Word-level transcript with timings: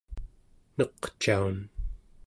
neqcaun 0.77 1.57